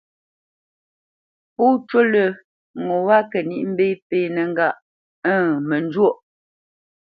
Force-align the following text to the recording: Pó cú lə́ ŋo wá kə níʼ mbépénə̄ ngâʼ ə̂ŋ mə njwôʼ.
Pó 1.55 1.65
cú 1.87 1.99
lə́ 2.11 2.27
ŋo 2.83 2.95
wá 3.07 3.17
kə 3.31 3.39
níʼ 3.49 3.63
mbépénə̄ 3.71 4.43
ngâʼ 4.51 4.75
ə̂ŋ 5.33 5.47
mə 5.67 5.75
njwôʼ. 5.85 6.15